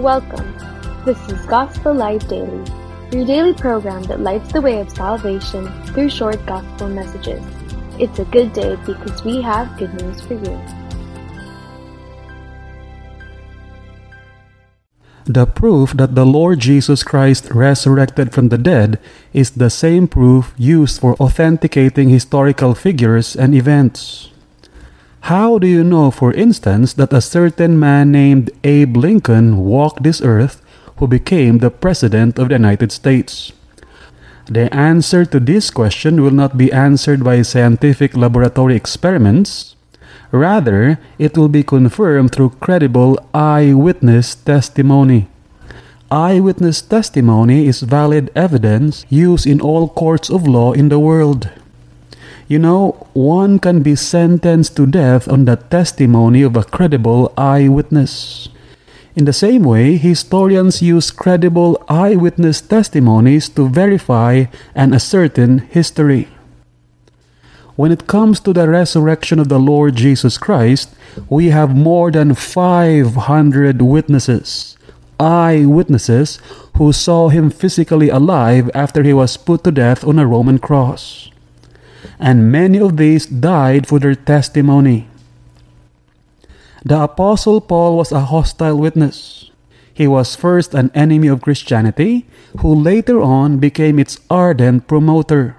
[0.00, 0.56] Welcome.
[1.04, 2.64] This is Gospel Light Daily,
[3.12, 7.44] your daily program that lights the way of salvation through short gospel messages.
[7.98, 10.56] It's a good day because we have good news for you.
[15.26, 18.98] The proof that the Lord Jesus Christ resurrected from the dead
[19.34, 24.29] is the same proof used for authenticating historical figures and events.
[25.22, 30.20] How do you know, for instance, that a certain man named Abe Lincoln walked this
[30.22, 30.62] earth
[30.96, 33.52] who became the President of the United States?
[34.46, 39.76] The answer to this question will not be answered by scientific laboratory experiments.
[40.32, 45.28] Rather, it will be confirmed through credible eyewitness testimony.
[46.10, 51.50] Eyewitness testimony is valid evidence used in all courts of law in the world.
[52.50, 58.48] You know, one can be sentenced to death on the testimony of a credible eyewitness.
[59.14, 66.26] In the same way, historians use credible eyewitness testimonies to verify and ascertain history.
[67.76, 70.90] When it comes to the resurrection of the Lord Jesus Christ,
[71.28, 74.76] we have more than 500 witnesses,
[75.20, 76.40] eyewitnesses,
[76.78, 81.30] who saw him physically alive after he was put to death on a Roman cross
[82.20, 85.08] and many of these died for their testimony.
[86.84, 89.50] The Apostle Paul was a hostile witness.
[89.92, 92.26] He was first an enemy of Christianity,
[92.60, 95.56] who later on became its ardent promoter.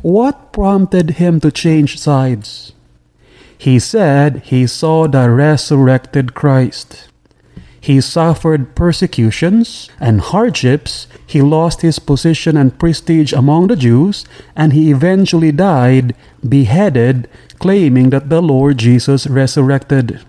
[0.00, 2.72] What prompted him to change sides?
[3.56, 7.08] He said he saw the resurrected Christ.
[7.88, 11.08] He suffered persecutions and hardships.
[11.24, 16.12] He lost his position and prestige among the Jews, and he eventually died
[16.46, 20.20] beheaded, claiming that the Lord Jesus resurrected.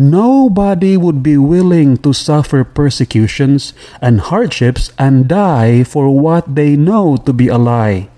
[0.00, 7.18] Nobody would be willing to suffer persecutions and hardships and die for what they know
[7.28, 8.08] to be a lie.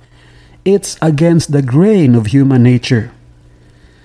[0.65, 3.11] It's against the grain of human nature.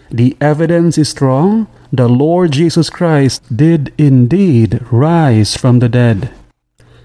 [0.10, 6.32] The evidence is strong the Lord Jesus Christ did indeed rise from the dead.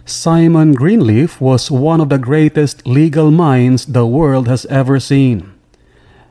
[0.06, 5.52] Simon Greenleaf was one of the greatest legal minds the world has ever seen.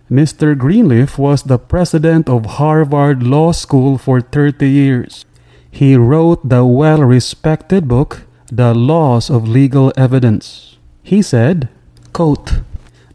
[0.09, 0.57] Mr.
[0.57, 5.25] Greenleaf was the president of Harvard Law School for 30 years.
[5.69, 10.77] He wrote the well respected book, The Laws of Legal Evidence.
[11.03, 11.69] He said,
[12.13, 12.61] quote,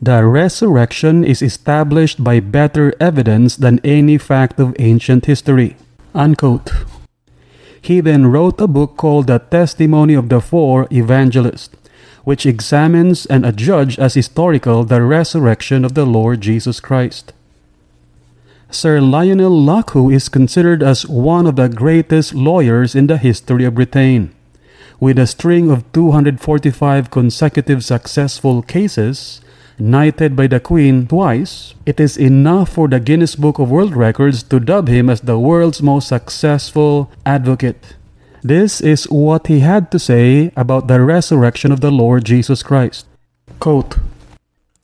[0.02, 5.76] the resurrection is established by better evidence than any fact of ancient history.
[6.12, 6.72] Unquote.
[7.80, 11.76] He then wrote a book called The Testimony of the Four Evangelists,
[12.24, 17.32] which examines and adjudges as historical the resurrection of the Lord Jesus Christ.
[18.70, 23.76] Sir Lionel Luckhoo is considered as one of the greatest lawyers in the history of
[23.76, 24.34] Britain.
[24.98, 29.40] With a string of 245 consecutive successful cases,
[29.78, 34.43] knighted by the Queen twice, it is enough for the Guinness Book of World Records
[34.44, 37.97] to dub him as the world's most successful advocate.
[38.43, 43.06] This is what he had to say about the resurrection of the Lord Jesus Christ.
[43.61, 43.99] Quote,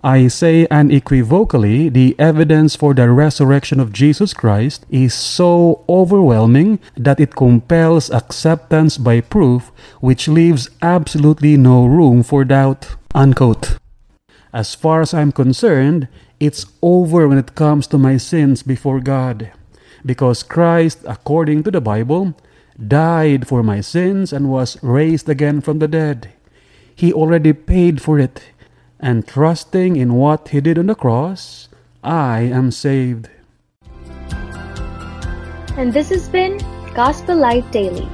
[0.04, 7.19] I say unequivocally, the evidence for the resurrection of Jesus Christ is so overwhelming that
[7.19, 12.94] it compels acceptance by proof, which leaves absolutely no room for doubt.
[13.12, 13.77] Unquote.
[14.53, 16.09] As far as I'm concerned,
[16.41, 19.53] it's over when it comes to my sins before God.
[20.06, 22.34] Because Christ, according to the Bible,
[22.78, 26.31] died for my sins and was raised again from the dead.
[26.94, 28.42] He already paid for it.
[29.00, 31.69] And trusting in what He did on the cross,
[32.03, 33.28] I am saved.
[35.76, 36.59] And this has been
[36.94, 38.09] Gospel Light Daily.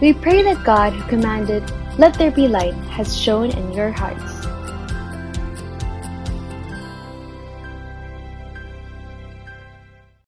[0.00, 1.62] We pray that God, who commanded,
[1.98, 4.39] Let there be light, has shown in your hearts.